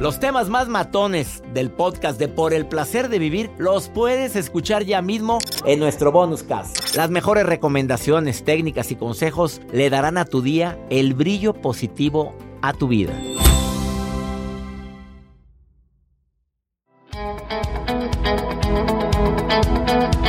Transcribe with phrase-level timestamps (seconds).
[0.00, 4.84] Los temas más matones del podcast de Por el placer de vivir los puedes escuchar
[4.84, 6.96] ya mismo en nuestro bonus cast.
[6.96, 12.72] Las mejores recomendaciones, técnicas y consejos le darán a tu día el brillo positivo a
[12.72, 13.12] tu vida.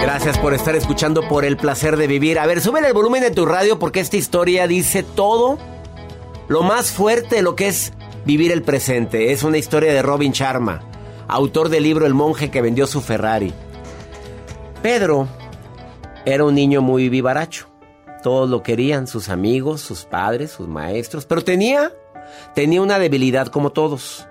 [0.01, 2.39] Gracias por estar escuchando por el placer de vivir.
[2.39, 5.57] A ver, súbele el volumen de tu radio porque esta historia dice todo
[6.49, 7.93] lo más fuerte de lo que es
[8.25, 10.81] Vivir el presente es una historia de Robin Sharma,
[11.27, 13.51] autor del libro El monje que vendió su Ferrari.
[14.83, 15.27] Pedro
[16.23, 17.67] era un niño muy vivaracho.
[18.21, 21.91] Todos lo querían, sus amigos, sus padres, sus maestros, pero tenía
[22.53, 24.27] tenía una debilidad como todos.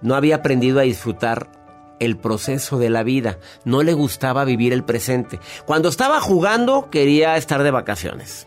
[0.00, 1.50] No había aprendido a disfrutar
[1.98, 5.40] el proceso de la vida, no le gustaba vivir el presente.
[5.66, 8.46] Cuando estaba jugando quería estar de vacaciones.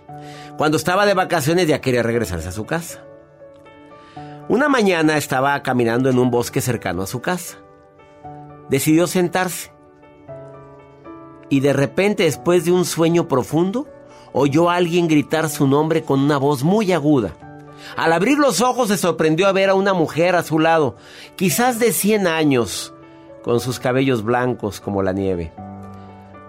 [0.58, 3.04] Cuando estaba de vacaciones ya quería regresarse a su casa.
[4.52, 7.60] Una mañana estaba caminando en un bosque cercano a su casa.
[8.68, 9.72] Decidió sentarse.
[11.48, 13.88] Y de repente, después de un sueño profundo,
[14.34, 17.32] oyó a alguien gritar su nombre con una voz muy aguda.
[17.96, 20.98] Al abrir los ojos se sorprendió a ver a una mujer a su lado,
[21.38, 22.94] quizás de 100 años,
[23.44, 25.54] con sus cabellos blancos como la nieve.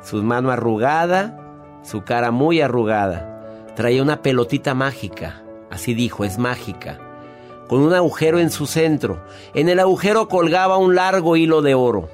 [0.03, 1.39] Su mano arrugada,
[1.85, 3.71] su cara muy arrugada.
[3.77, 7.12] Traía una pelotita mágica, así dijo, es mágica
[7.73, 9.25] con un agujero en su centro.
[9.55, 12.11] En el agujero colgaba un largo hilo de oro.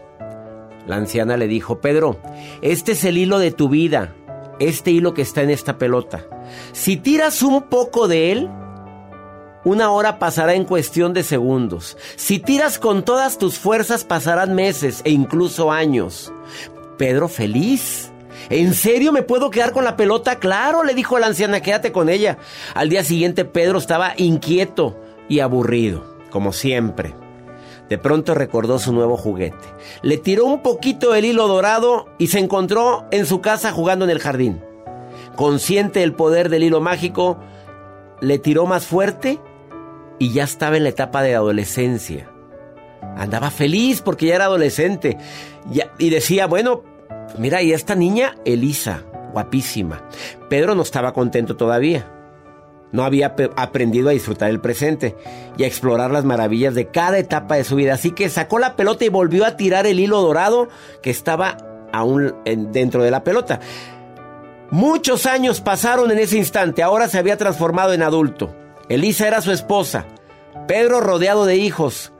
[0.87, 2.17] La anciana le dijo, Pedro,
[2.63, 4.15] este es el hilo de tu vida,
[4.61, 6.25] este hilo que está en esta pelota.
[6.71, 8.49] Si tiras un poco de él,
[9.65, 11.97] una hora pasará en cuestión de segundos.
[12.15, 16.33] Si tiras con todas tus fuerzas, pasarán meses e incluso años.
[16.99, 18.13] Pedro feliz.
[18.49, 20.39] ¿En serio me puedo quedar con la pelota?
[20.39, 22.39] Claro, le dijo la anciana, quédate con ella.
[22.75, 24.97] Al día siguiente Pedro estaba inquieto
[25.29, 27.15] y aburrido, como siempre.
[27.89, 29.67] De pronto recordó su nuevo juguete.
[30.03, 34.11] Le tiró un poquito el hilo dorado y se encontró en su casa jugando en
[34.11, 34.63] el jardín.
[35.37, 37.39] Consciente del poder del hilo mágico,
[38.21, 39.39] le tiró más fuerte
[40.19, 42.31] y ya estaba en la etapa de adolescencia.
[43.17, 45.17] Andaba feliz porque ya era adolescente
[45.99, 46.83] y decía, bueno,
[47.39, 50.03] mira, y esta niña, Elisa, guapísima.
[50.49, 52.18] Pedro no estaba contento todavía.
[52.91, 55.15] No había aprendido a disfrutar el presente
[55.57, 57.95] y a explorar las maravillas de cada etapa de su vida.
[57.95, 60.69] Así que sacó la pelota y volvió a tirar el hilo dorado
[61.03, 61.59] que estaba
[61.93, 63.61] aún dentro de la pelota.
[64.71, 66.83] Muchos años pasaron en ese instante.
[66.83, 68.55] Ahora se había transformado en adulto.
[68.89, 70.07] Elisa era su esposa.
[70.67, 72.13] Pedro rodeado de hijos.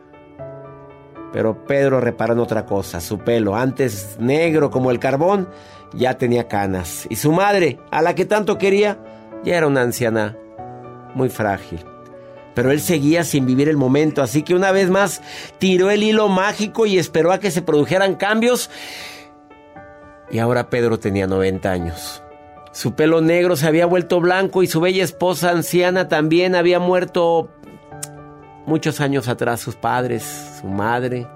[1.33, 3.01] Pero Pedro reparó en otra cosa.
[3.01, 5.49] Su pelo, antes negro como el carbón,
[5.93, 7.07] ya tenía canas.
[7.11, 8.99] Y su madre, a la que tanto quería,
[9.45, 10.37] ya era una anciana
[11.15, 11.85] muy frágil.
[12.55, 15.23] Pero él seguía sin vivir el momento, así que una vez más
[15.59, 18.71] tiró el hilo mágico y esperó a que se produjeran cambios.
[20.31, 22.23] Y ahora Pedro tenía 90 años.
[22.73, 27.49] Su pelo negro se había vuelto blanco y su bella esposa anciana también había muerto
[28.67, 29.61] muchos años atrás.
[29.61, 31.27] Sus padres, su madre,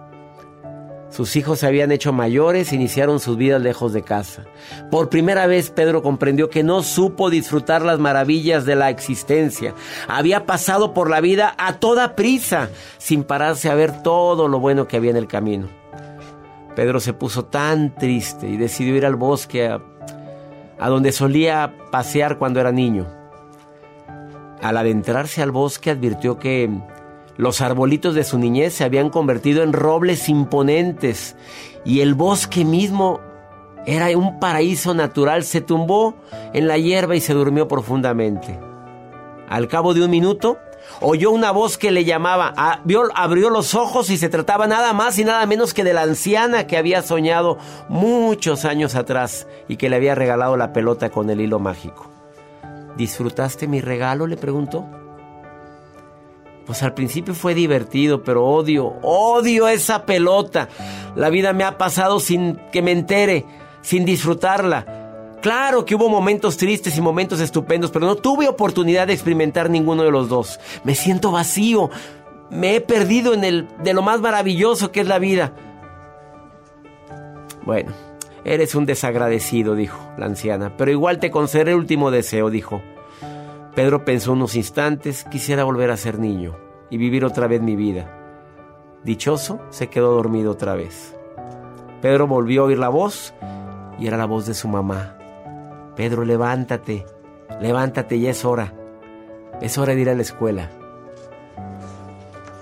[1.13, 4.47] sus hijos se habían hecho mayores, iniciaron sus vidas lejos de casa.
[4.91, 9.75] Por primera vez Pedro comprendió que no supo disfrutar las maravillas de la existencia.
[10.09, 14.89] Había pasado por la vida a toda prisa, sin pararse a ver todo lo bueno
[14.89, 15.69] que había en el camino.
[16.75, 19.83] Pedro se puso tan triste y decidió ir al bosque a,
[20.79, 23.07] a donde solía pasear cuando era niño.
[24.63, 26.71] Al adentrarse al bosque advirtió que
[27.43, 31.35] los arbolitos de su niñez se habían convertido en robles imponentes
[31.85, 33.19] y el bosque mismo
[33.85, 35.43] era un paraíso natural.
[35.43, 36.15] Se tumbó
[36.53, 38.61] en la hierba y se durmió profundamente.
[39.49, 40.57] Al cabo de un minuto,
[41.01, 45.25] oyó una voz que le llamaba, abrió los ojos y se trataba nada más y
[45.25, 49.97] nada menos que de la anciana que había soñado muchos años atrás y que le
[49.97, 52.09] había regalado la pelota con el hilo mágico.
[52.97, 54.29] ¿Disfrutaste mi regalo?
[54.29, 55.02] le preguntó.
[56.67, 60.69] Pues al principio fue divertido, pero odio, odio esa pelota.
[61.17, 63.45] La vida me ha pasado sin que me entere,
[63.81, 65.03] sin disfrutarla.
[65.43, 70.05] Claro que hubo momentos tristes y momentos estupendos, pero no tuve oportunidad de experimentar ninguno
[70.05, 70.61] de los dos.
[70.85, 71.91] Me siento vacío.
[72.49, 75.53] Me he perdido en el de lo más maravilloso que es la vida.
[77.65, 77.93] Bueno,
[78.45, 82.83] eres un desagradecido, dijo la anciana, pero igual te concederé el último deseo, dijo.
[83.75, 86.59] Pedro pensó unos instantes, quisiera volver a ser niño
[86.91, 88.19] y vivir otra vez mi vida.
[89.03, 91.17] Dichoso, se quedó dormido otra vez.
[92.03, 93.33] Pedro volvió a oír la voz
[93.99, 95.17] y era la voz de su mamá.
[95.97, 97.07] Pedro, levántate,
[97.63, 98.75] levántate, ya es hora.
[99.63, 100.71] Es hora de ir a la escuela.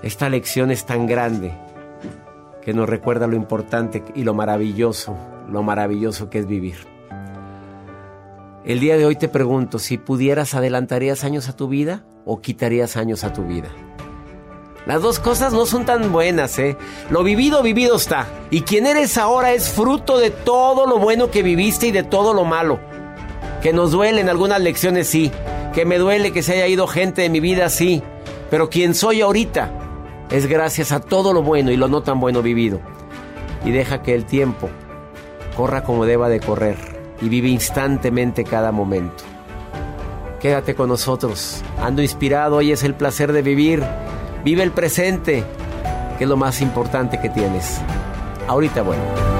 [0.03, 1.53] Esta lección es tan grande
[2.63, 5.17] que nos recuerda lo importante y lo maravilloso,
[5.49, 7.00] lo maravilloso que es vivir.
[8.63, 12.99] El día de hoy te pregunto, si pudieras, ¿adelantarías años a tu vida o quitarías
[12.99, 13.71] años a tu vida?
[14.85, 16.77] Las dos cosas no son tan buenas, ¿eh?
[17.09, 18.29] Lo vivido, vivido está.
[18.51, 22.35] Y quien eres ahora es fruto de todo lo bueno que viviste y de todo
[22.35, 22.79] lo malo.
[23.63, 25.33] Que nos duelen algunas lecciones, sí.
[25.73, 28.03] Que me duele que se haya ido gente de mi vida, sí.
[28.51, 29.73] Pero quien soy ahorita
[30.31, 32.83] es gracias a todo lo bueno y lo no tan bueno vivido.
[33.65, 34.69] Y deja que el tiempo
[35.57, 36.90] corra como deba de correr
[37.21, 39.25] y vive instantemente cada momento.
[40.41, 41.63] Quédate con nosotros.
[41.81, 43.83] Ando inspirado, hoy es el placer de vivir.
[44.45, 45.45] Vive el presente,
[46.17, 47.81] que es lo más importante que tienes.
[48.49, 49.40] Ahorita bueno.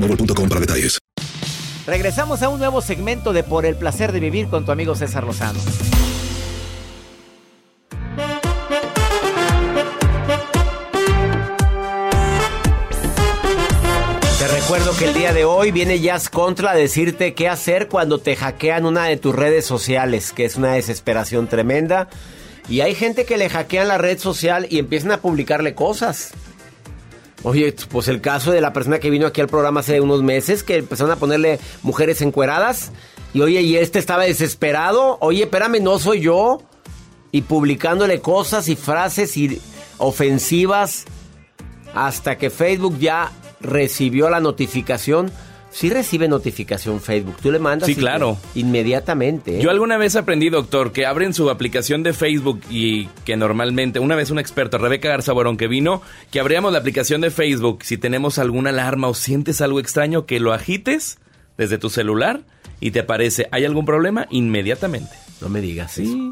[0.01, 0.97] mobile.com para detalles.
[1.85, 5.23] Regresamos a un nuevo segmento de Por el placer de vivir con tu amigo César
[5.23, 5.59] Lozano.
[14.37, 18.19] Te recuerdo que el día de hoy viene Jazz Contra a decirte qué hacer cuando
[18.19, 22.09] te hackean una de tus redes sociales, que es una desesperación tremenda.
[22.69, 26.31] Y hay gente que le hackean la red social y empiezan a publicarle cosas.
[27.43, 30.63] Oye, pues el caso de la persona que vino aquí al programa hace unos meses,
[30.63, 32.91] que empezaron a ponerle mujeres encueradas.
[33.33, 35.17] Y oye, y este estaba desesperado.
[35.21, 36.61] Oye, espérame, no soy yo.
[37.31, 39.59] Y publicándole cosas y frases y
[39.97, 41.05] ofensivas.
[41.95, 45.31] Hasta que Facebook ya recibió la notificación
[45.71, 47.37] Sí recibe notificación Facebook.
[47.41, 47.87] Tú le mandas.
[47.87, 48.37] Sí, claro.
[48.55, 49.57] Inmediatamente.
[49.57, 49.61] ¿eh?
[49.61, 54.15] Yo alguna vez aprendí, doctor, que abren su aplicación de Facebook y que normalmente, una
[54.15, 57.83] vez un experto, Rebeca Garza Borón, que vino, que abríamos la aplicación de Facebook.
[57.83, 61.19] Si tenemos alguna alarma o sientes algo extraño, que lo agites
[61.57, 62.41] desde tu celular
[62.81, 64.27] y te aparece, ¿hay algún problema?
[64.29, 65.11] Inmediatamente.
[65.39, 66.31] No me digas sí.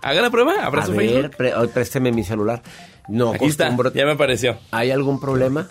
[0.00, 1.72] Haga la prueba, abra su ver, Facebook.
[1.72, 2.62] présteme mi celular.
[3.08, 4.58] No, Aquí está, ya me apareció.
[4.70, 5.68] ¿Hay algún problema?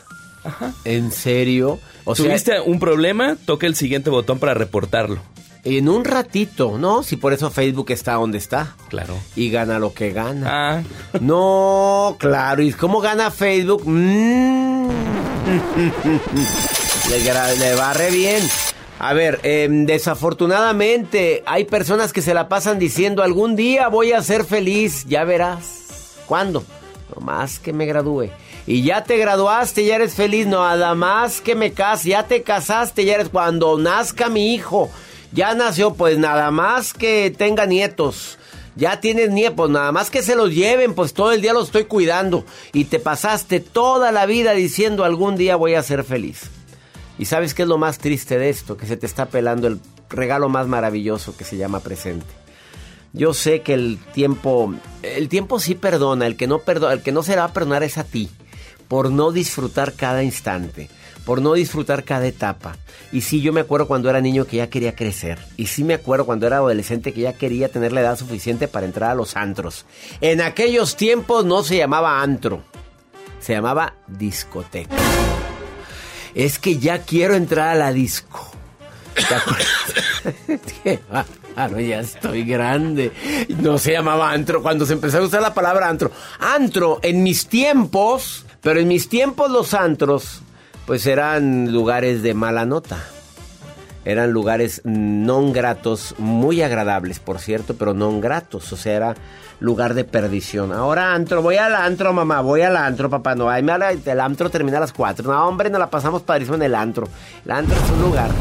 [0.84, 1.80] ¿En serio?
[2.06, 3.36] O ¿Tuviste un problema?
[3.46, 5.20] Toca el siguiente botón para reportarlo.
[5.64, 7.04] En un ratito, ¿no?
[7.04, 8.76] Si por eso Facebook está donde está.
[8.88, 9.18] Claro.
[9.36, 10.48] Y gana lo que gana.
[10.50, 10.84] Ah.
[11.20, 12.64] No, claro.
[12.64, 13.84] ¿Y cómo gana Facebook?
[13.86, 14.88] Mm.
[17.60, 18.42] le, va re bien.
[19.00, 24.24] A ver, em, desafortunadamente hay personas que se la pasan diciendo algún día voy a
[24.24, 25.06] ser feliz.
[25.08, 26.16] Ya verás.
[26.26, 26.64] ¿Cuándo?
[27.14, 28.30] No más que me gradúe
[28.68, 33.06] y ya te graduaste, ya eres feliz, nada más que me case, ya te casaste,
[33.06, 34.92] ya eres cuando nazca mi hijo,
[35.32, 38.38] ya nació, pues nada más que tenga nietos.
[38.76, 41.86] Ya tienes nietos, nada más que se los lleven, pues todo el día los estoy
[41.86, 42.46] cuidando.
[42.74, 46.52] Y te pasaste toda la vida diciendo algún día voy a ser feliz.
[47.18, 48.78] ¿Y sabes qué es lo más triste de esto?
[48.78, 52.28] Que se te está pelando el regalo más maravilloso que se llama presente.
[53.14, 57.12] Yo sé que el tiempo, el tiempo sí perdona, el que no perdona, el que
[57.12, 58.30] no se va a perdonar es a ti,
[58.88, 60.90] por no disfrutar cada instante,
[61.26, 62.78] por no disfrutar cada etapa.
[63.12, 65.40] Y sí, yo me acuerdo cuando era niño que ya quería crecer.
[65.56, 68.86] Y sí me acuerdo cuando era adolescente que ya quería tener la edad suficiente para
[68.86, 69.86] entrar a los antros.
[70.22, 72.64] En aquellos tiempos no se llamaba antro,
[73.40, 74.96] se llamaba discoteca.
[76.34, 78.52] Es que ya quiero entrar a la disco.
[81.56, 83.12] Claro, ya estoy grande.
[83.60, 86.12] No se llamaba antro cuando se empezó a usar la palabra antro.
[86.40, 90.42] Antro, en mis tiempos, pero en mis tiempos los antros,
[90.86, 92.98] pues eran lugares de mala nota.
[94.04, 98.74] Eran lugares no gratos, muy agradables, por cierto, pero no gratos.
[98.74, 99.16] O sea, era
[99.62, 100.74] lugar de perdición.
[100.74, 103.36] Ahora antro, voy al antro, mamá, voy al antro, papá.
[103.36, 103.66] No, ay,
[104.06, 105.32] el antro termina a las 4.
[105.32, 107.08] No, hombre, nos la pasamos padrísimo en el antro.
[107.46, 108.32] El antro es un lugar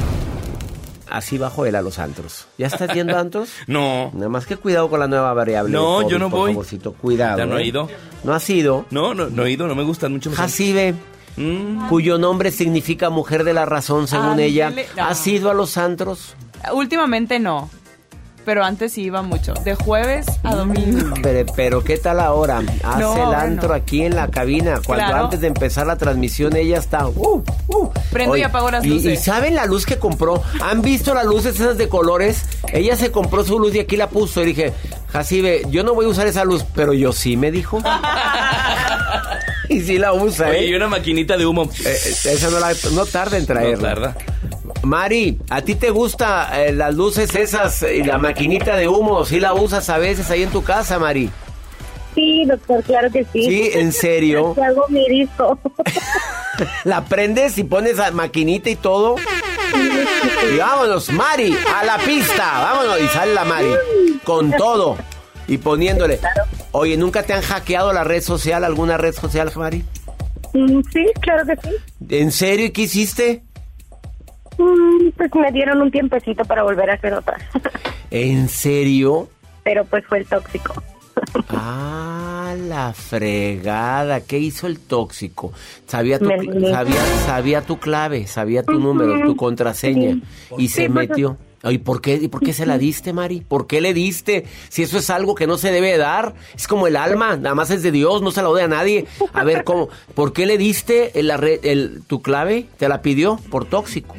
[1.10, 2.46] así bajo él a los antros.
[2.58, 3.50] ¿Ya estás yendo a antros?
[3.66, 4.10] no.
[4.14, 5.72] Nada más que cuidado con la nueva variable.
[5.72, 6.52] No, yo no voy.
[6.52, 6.92] Favorcito.
[6.92, 7.38] Cuidado.
[7.38, 7.66] ¿Ya no he ¿eh?
[7.66, 7.88] ido?
[8.24, 8.86] ¿No has ido?
[8.90, 10.94] No, no, no he ido, no me gustan mucho los Jacibe,
[11.36, 11.88] mm.
[11.88, 14.72] cuyo nombre significa mujer de la razón, según ella.
[14.96, 16.34] ¿Has ido a los antros?
[16.72, 17.70] Últimamente no
[18.46, 21.14] pero antes iba mucho, de jueves a domingo.
[21.20, 22.62] Pero, pero ¿qué tal ahora?
[22.84, 24.80] Hace el antro aquí en la cabina.
[24.86, 27.08] Cuando antes de empezar la transmisión ella está...
[27.08, 27.90] Uh, uh.
[28.12, 29.12] Prendo y apago las luces.
[29.20, 30.40] Y, saben la luz que compró?
[30.62, 32.44] ¿Han visto las luces esas de colores?
[32.72, 34.42] Ella se compró su luz y aquí la puso.
[34.42, 34.72] Y dije,
[35.08, 37.82] Jacibe, yo no voy a usar esa luz, pero yo sí, me dijo.
[39.68, 40.66] y sí la usa, ¿eh?
[40.66, 41.64] y una maquinita de humo.
[41.64, 43.94] Eh, eh, esa no, la, no tarda en traerla.
[43.94, 44.16] No tarda.
[44.86, 49.24] Mari, ¿a ti te gusta eh, las luces esas y la maquinita de humo?
[49.24, 51.28] ¿Sí la usas a veces ahí en tu casa, Mari?
[52.14, 53.42] Sí, doctor, claro que sí.
[53.42, 54.54] Sí, en serio.
[54.64, 55.58] hago mi disco.
[56.84, 59.16] la prendes y pones la maquinita y todo.
[60.54, 62.60] Y vámonos, Mari, a la pista.
[62.60, 63.00] Vámonos.
[63.00, 63.74] Y sale la Mari.
[64.22, 64.96] Con todo.
[65.48, 66.20] Y poniéndole.
[66.70, 69.84] Oye, ¿nunca te han hackeado la red social, alguna red social, Mari?
[70.52, 71.74] Mm, sí, claro que sí.
[72.08, 72.66] ¿En serio?
[72.66, 73.45] ¿Y qué hiciste?
[74.58, 77.36] Mm, pues me dieron un tiempecito para volver a hacer otra.
[78.10, 79.28] ¿En serio?
[79.64, 80.82] Pero pues fue el tóxico.
[81.50, 84.20] Ah, la fregada.
[84.20, 85.52] ¿Qué hizo el tóxico?
[85.86, 90.20] Sabía tu, sabía, sabía tu clave, sabía tu número, tu contraseña
[90.58, 91.36] y se pues, metió.
[91.64, 93.40] ¿Y por qué, ¿Y por qué se la diste, Mari?
[93.40, 94.44] ¿Por qué le diste?
[94.68, 97.70] Si eso es algo que no se debe dar, es como el alma, nada más
[97.70, 99.06] es de Dios, no se la doy a nadie.
[99.32, 99.88] A ver, ¿cómo?
[100.14, 102.66] ¿Por qué le diste el, el, tu clave?
[102.78, 104.14] ¿Te la pidió por tóxico?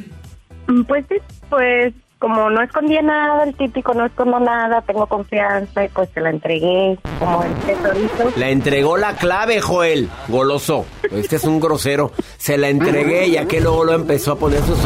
[0.67, 1.15] Mm, pues sí,
[1.49, 6.19] pues como no escondía nada, el típico no escondo nada, tengo confianza y pues se
[6.19, 8.39] la entregué como el tesorito.
[8.39, 10.85] Le entregó la clave, Joel, goloso.
[11.11, 12.11] Este es un grosero.
[12.37, 14.79] Se la entregué ya que luego lo empezó a poner sus...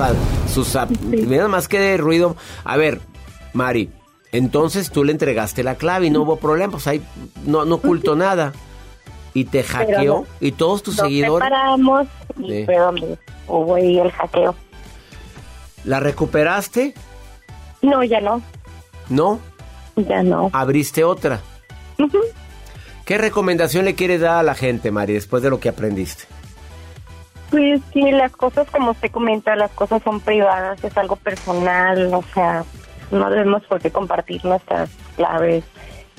[0.53, 2.35] sus Mira más que de ruido.
[2.65, 3.00] A ver,
[3.53, 3.89] Mari,
[4.33, 7.01] entonces tú le entregaste la clave y no hubo problema, pues ahí
[7.45, 8.51] no, no ocultó nada.
[9.33, 11.45] Y te hackeó y todos tus seguidores...
[11.47, 12.07] Separamos
[12.38, 14.53] y fue donde hubo ahí el hackeo.
[15.83, 16.93] ¿La recuperaste?
[17.81, 18.41] No, ya no.
[19.09, 19.39] ¿No?
[19.95, 20.50] Ya no.
[20.53, 21.41] ¿Abriste otra?
[23.05, 26.23] ¿Qué recomendación le quieres dar a la gente, Mari, después de lo que aprendiste?
[27.50, 32.23] Pues sí, las cosas, como usted comenta, las cosas son privadas, es algo personal, o
[32.33, 32.63] sea,
[33.11, 35.65] no debemos por qué compartir nuestras claves,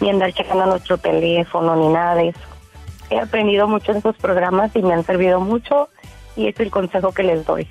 [0.01, 2.41] ni andar checando nuestro teléfono, ni nada de eso.
[3.09, 5.89] He aprendido mucho en esos programas y me han servido mucho
[6.37, 7.67] y es el consejo que les doy.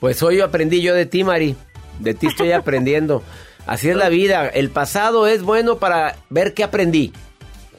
[0.00, 1.54] Pues hoy aprendí yo de ti, Mari.
[1.98, 3.22] De ti estoy aprendiendo.
[3.66, 4.48] Así es la vida.
[4.48, 7.12] El pasado es bueno para ver qué aprendí.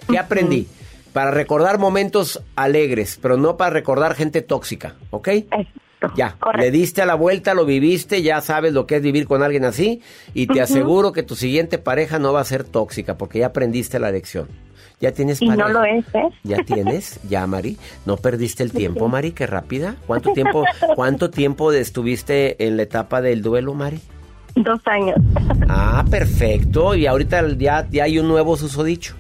[0.07, 0.67] ¿Qué aprendí?
[1.13, 5.29] Para recordar momentos alegres, pero no para recordar gente tóxica, ¿ok?
[6.15, 9.43] Ya, le diste a la vuelta, lo viviste, ya sabes lo que es vivir con
[9.43, 10.01] alguien así
[10.33, 13.99] y te aseguro que tu siguiente pareja no va a ser tóxica porque ya aprendiste
[13.99, 14.47] la lección.
[15.01, 16.29] ¿Ya tienes y no lo es, ¿eh?
[16.43, 17.19] ¿Ya tienes?
[17.27, 17.77] ¿Ya, Mari?
[18.05, 19.31] ¿No perdiste el tiempo, Mari?
[19.31, 19.95] ¿Qué rápida?
[20.05, 20.63] ¿Cuánto tiempo,
[20.95, 23.99] cuánto tiempo estuviste en la etapa del duelo, Mari?
[24.55, 25.15] Dos años.
[25.67, 26.93] Ah, perfecto.
[26.93, 29.15] Y ahorita ya, ya hay un nuevo susodicho.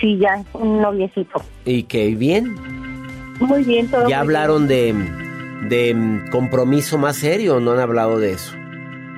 [0.00, 1.40] Sí, ya, un noviecito.
[1.64, 2.08] ¿Y qué?
[2.16, 2.56] ¿Bien?
[3.38, 4.92] Muy bien, todo ¿Ya hablaron de,
[5.68, 8.52] de compromiso más serio o no han hablado de eso?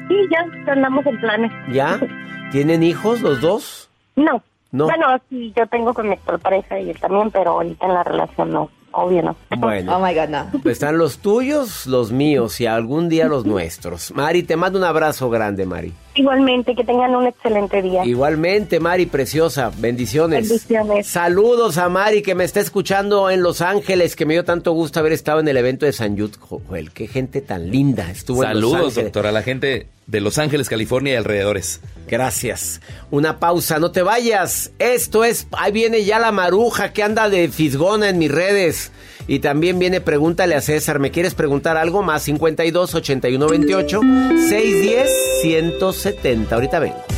[0.08, 1.52] Sí, ya andamos en planes.
[1.72, 1.98] ¿Ya?
[2.52, 3.88] ¿Tienen hijos los dos?
[4.16, 4.42] No.
[4.70, 8.52] Bueno, sí, yo tengo con mi pareja y él también, pero ahorita en la relación
[8.52, 9.36] no, obvio no.
[9.56, 9.96] Bueno.
[9.96, 10.46] Oh my God, no.
[10.62, 14.12] Pues están los tuyos, los míos y algún día los nuestros.
[14.14, 15.94] Mari, te mando un abrazo grande, Mari.
[16.18, 18.04] Igualmente, que tengan un excelente día.
[18.04, 19.70] Igualmente, Mari, preciosa.
[19.78, 20.48] Bendiciones.
[20.48, 21.06] Bendiciones.
[21.06, 24.98] Saludos a Mari que me está escuchando en Los Ángeles, que me dio tanto gusto
[24.98, 26.32] haber estado en el evento de San Jude.
[26.40, 29.04] Joel, qué gente tan linda estuvo en Los Saludos, Ángeles.
[29.04, 31.80] doctor, a la gente de Los Ángeles, California y alrededores.
[32.08, 32.80] Gracias.
[33.12, 34.72] Una pausa, no te vayas.
[34.80, 38.90] Esto es, ahí viene ya la maruja que anda de fisgona en mis redes.
[39.28, 40.98] Y también viene Pregúntale a César.
[40.98, 42.02] ¿Me quieres preguntar algo?
[42.02, 44.00] Más 52 81 28
[44.48, 45.10] 610
[45.42, 46.54] 170.
[46.54, 47.17] Ahorita vengo.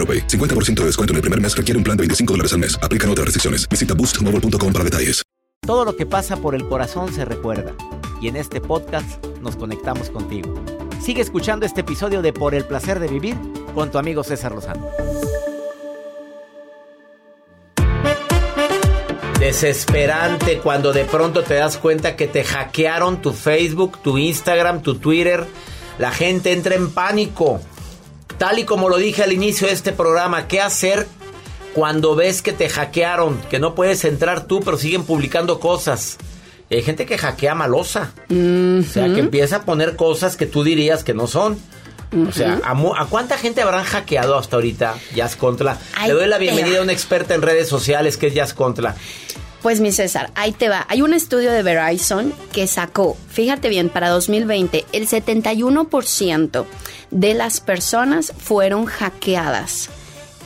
[0.00, 0.26] AroPay.
[0.26, 2.78] 50% de descuento en el primer mes requiere un plan de 25 dólares al mes.
[2.82, 3.68] Aplican otras restricciones.
[3.68, 5.22] Visita boostmobile.com para detalles.
[5.66, 7.74] Todo lo que pasa por el corazón se recuerda.
[8.20, 10.54] Y en este podcast nos conectamos contigo.
[11.00, 13.36] Sigue escuchando este episodio de Por el placer de vivir
[13.74, 14.88] con tu amigo César Lozano.
[19.38, 24.96] Desesperante cuando de pronto te das cuenta que te hackearon tu Facebook, tu Instagram, tu
[24.96, 25.46] Twitter.
[25.98, 27.60] La gente entra en pánico.
[28.40, 31.06] Tal y como lo dije al inicio de este programa, ¿qué hacer
[31.74, 33.38] cuando ves que te hackearon?
[33.50, 36.16] Que no puedes entrar tú, pero siguen publicando cosas.
[36.70, 38.14] Hay gente que hackea malosa.
[38.30, 41.58] O sea, que empieza a poner cosas que tú dirías que no son.
[42.26, 45.76] O sea, ¿a, cuánta gente habrán hackeado hasta ahorita Jazz Contra?
[46.06, 48.96] Le doy la bienvenida a una experta en redes sociales que es Jazz Contra.
[49.62, 50.86] Pues mi César, ahí te va.
[50.88, 56.64] Hay un estudio de Verizon que sacó, fíjate bien, para 2020, el 71%
[57.10, 59.90] de las personas fueron hackeadas.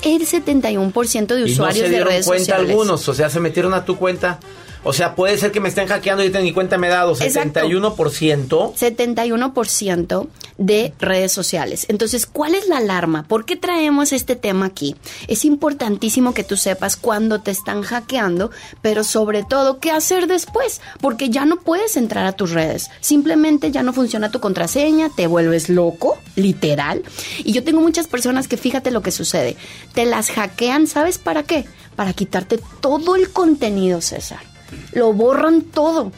[0.03, 2.71] El 71% de Y no usuarios se de dieron redes cuenta sociales.
[2.71, 4.41] algunos, o sea, se metieron a tu cuenta.
[4.85, 7.13] O sea, puede ser que me estén hackeando y ni cuenta me he dado.
[7.21, 7.61] Exacto.
[7.61, 8.75] 71%.
[8.75, 11.87] 71% de redes sociales.
[11.89, 13.25] Entonces, ¿cuál es la alarma?
[13.25, 14.95] ¿Por qué traemos este tema aquí?
[15.27, 18.51] Es importantísimo que tú sepas cuándo te están hackeando,
[18.83, 22.91] pero sobre todo qué hacer después, porque ya no puedes entrar a tus redes.
[23.01, 27.03] Simplemente ya no funciona tu contraseña, te vuelves loco, literal.
[27.39, 29.57] Y yo tengo muchas personas que fíjate lo que sucede.
[29.95, 31.65] Te las hackean, ¿sabes para qué?
[31.97, 34.54] Para quitarte todo el contenido, César.
[34.93, 36.13] Lo borran todo.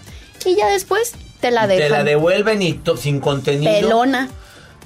[0.44, 1.82] Y ya después te la dejan.
[1.88, 3.72] Te la devuelven y sin contenido.
[3.72, 4.28] Pelona.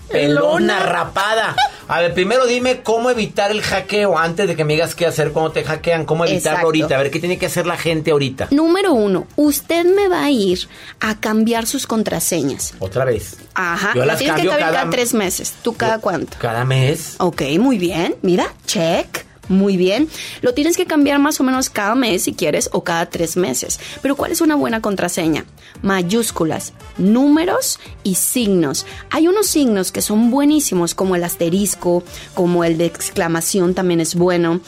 [0.09, 1.55] Pelona rapada.
[1.87, 5.31] A ver, primero dime cómo evitar el hackeo antes de que me digas qué hacer
[5.33, 6.05] cuando te hackean.
[6.05, 6.67] ¿Cómo evitarlo Exacto.
[6.67, 6.95] ahorita?
[6.97, 8.49] A ver, ¿qué tiene que hacer la gente ahorita?
[8.51, 10.69] Número uno, usted me va a ir
[11.01, 12.75] a cambiar sus contraseñas.
[12.81, 13.37] Otra vez.
[13.55, 13.93] Ajá.
[13.95, 15.55] Yo las tienes que cambiar cada- cada tres meses.
[15.63, 16.37] ¿Tú cada cuánto?
[16.41, 17.15] Cada mes.
[17.19, 18.17] Ok, muy bien.
[18.23, 19.27] Mira, check.
[19.51, 20.09] Muy bien.
[20.43, 23.81] Lo tienes que cambiar más o menos cada mes si quieres o cada tres meses.
[24.01, 25.45] Pero ¿cuál es una buena contraseña?
[25.83, 28.87] Mayúsculas, números y signos.
[29.11, 34.15] Hay unos signos que son buenísimos como el asterisco, como el de exclamación también es
[34.15, 34.61] bueno.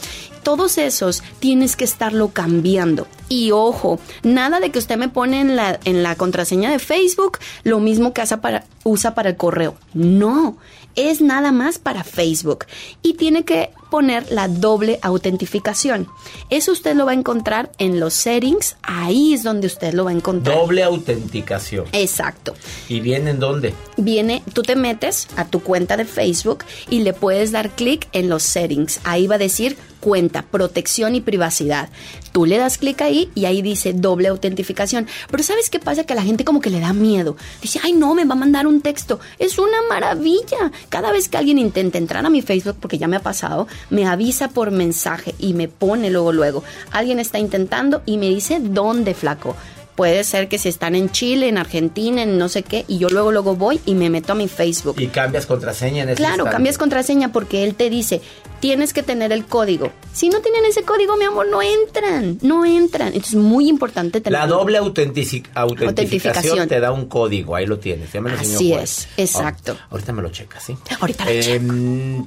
[0.43, 3.07] Todos esos tienes que estarlo cambiando.
[3.29, 7.39] Y ojo, nada de que usted me pone en la, en la contraseña de Facebook
[7.63, 9.75] lo mismo que usa para, usa para el correo.
[9.93, 10.57] No,
[10.95, 12.65] es nada más para Facebook.
[13.01, 16.07] Y tiene que poner la doble autentificación.
[16.49, 18.75] Eso usted lo va a encontrar en los settings.
[18.81, 20.57] Ahí es donde usted lo va a encontrar.
[20.57, 21.85] Doble autenticación.
[21.91, 22.53] Exacto.
[22.89, 23.73] ¿Y viene en dónde?
[23.97, 28.29] Viene, tú te metes a tu cuenta de Facebook y le puedes dar clic en
[28.29, 28.99] los settings.
[29.03, 31.87] Ahí va a decir cuenta, protección y privacidad.
[32.33, 35.07] Tú le das clic ahí y ahí dice doble autentificación.
[35.31, 36.03] Pero ¿sabes qué pasa?
[36.03, 37.37] Que a la gente como que le da miedo.
[37.61, 39.21] Dice, ay no, me va a mandar un texto.
[39.39, 40.73] Es una maravilla.
[40.89, 44.05] Cada vez que alguien intenta entrar a mi Facebook, porque ya me ha pasado, me
[44.05, 46.63] avisa por mensaje y me pone luego, luego.
[46.91, 49.55] Alguien está intentando y me dice, ¿dónde, flaco?
[49.95, 53.09] Puede ser que si están en Chile, en Argentina, en no sé qué, y yo
[53.09, 54.95] luego luego voy y me meto a mi Facebook.
[54.99, 56.51] Y cambias contraseña en ese Claro, instante.
[56.51, 58.19] cambias contraseña porque él te dice,
[58.59, 59.91] tienes que tener el código.
[60.11, 63.09] Si no tienen ese código, mi amor, no entran, no entran.
[63.09, 67.77] Entonces es muy importante tener La doble autentici- autentificación, te da un código, ahí lo
[67.79, 68.11] tienes.
[68.11, 69.77] Ya me lo enseñó Así es, exacto.
[69.79, 70.75] Ah, ahorita me lo checas, ¿sí?
[70.99, 71.59] Ahorita lo Eh,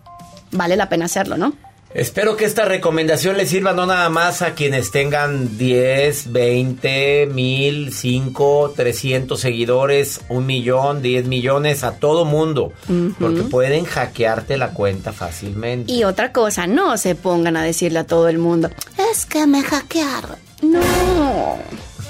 [0.51, 1.53] Vale la pena hacerlo, ¿no?
[1.97, 7.91] Espero que esta recomendación le sirva no nada más a quienes tengan 10, 20, 1000,
[7.91, 12.71] 5, 300 seguidores, un millón, 10 millones, a todo mundo.
[13.19, 15.91] Porque pueden hackearte la cuenta fácilmente.
[15.91, 18.69] Y otra cosa, no se pongan a decirle a todo el mundo,
[19.12, 20.38] es que me hackearon.
[20.62, 21.57] No.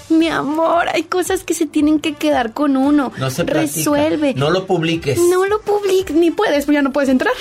[0.09, 3.13] Mi amor, hay cosas que se tienen que quedar con uno.
[3.17, 3.77] No se platica.
[3.77, 4.33] Resuelve.
[4.33, 5.17] No lo publiques.
[5.17, 7.33] No lo publiques, ni puedes, pues ya no puedes entrar.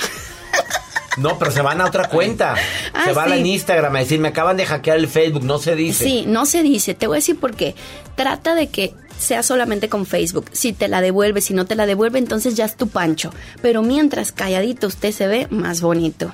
[1.16, 2.54] No, pero se van a otra cuenta.
[2.92, 3.38] Ah, se van sí.
[3.38, 6.04] en Instagram a decir, me acaban de hackear el Facebook, no se dice.
[6.04, 6.94] Sí, no se dice.
[6.94, 7.74] Te voy a decir por qué.
[8.16, 10.46] Trata de que sea solamente con Facebook.
[10.52, 13.30] Si te la devuelve, si no te la devuelve, entonces ya es tu pancho.
[13.62, 16.32] Pero mientras calladito usted se ve más bonito.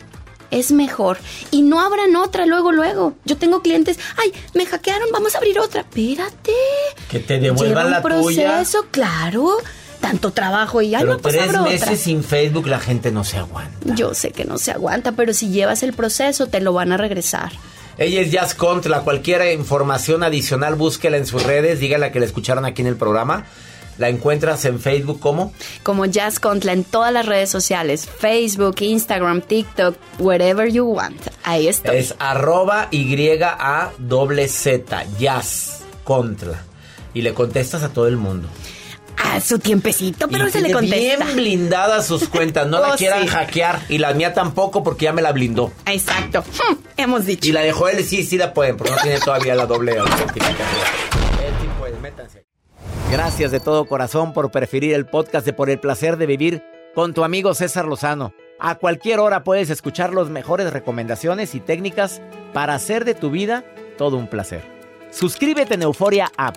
[0.51, 1.17] Es mejor.
[1.51, 3.15] Y no abran otra luego, luego.
[3.25, 5.81] Yo tengo clientes, ay, me hackearon, vamos a abrir otra.
[5.81, 6.53] Espérate.
[7.09, 8.57] Que te devuelvan Lleva la tuya.
[8.57, 9.49] proceso, claro.
[10.03, 11.97] Tanto trabajo y ay, Pero no, pues tres meses otra.
[11.97, 13.95] sin Facebook la gente no se aguanta.
[13.95, 16.99] Yo sé que no se aguanta, pero si llevas el proceso, te lo van a
[16.99, 17.53] regresar.
[17.99, 19.01] Ella es Jazz Contra.
[19.01, 21.81] Cualquier información adicional, búsquela en sus redes.
[21.81, 23.47] Dígala que la escucharon aquí en el programa.
[23.99, 29.43] La encuentras en Facebook como como Jazz Contla en todas las redes sociales, Facebook, Instagram,
[29.43, 31.21] TikTok, wherever you want.
[31.45, 31.99] Ahí estoy.
[31.99, 33.95] es arroba Y-A-Z,
[35.19, 36.65] Jazz Contra.
[37.15, 38.49] Y le contestas a todo el mundo.
[39.17, 40.97] A su tiempecito, pero Y se le contesta.
[41.25, 42.67] bien blindadas sus cuentas.
[42.67, 43.29] No la Oh, quieran sí.
[43.29, 43.81] hackear.
[43.89, 45.73] Y la mía tampoco porque ya me la blindó.
[45.87, 46.43] Exacto.
[46.43, 47.49] Hmm, hemos dicho.
[47.49, 49.93] Y la de Joel sí, sí la pueden, porque no tiene todavía la doble.
[49.93, 50.03] Él
[52.01, 52.45] métanse.
[53.11, 56.63] Gracias de todo corazón por preferir el podcast de Por el Placer de Vivir
[56.95, 58.33] con tu amigo César Lozano.
[58.61, 62.21] A cualquier hora puedes escuchar las mejores recomendaciones y técnicas
[62.53, 63.65] para hacer de tu vida
[63.99, 64.63] todo un placer.
[65.11, 66.57] Suscríbete en Euforia App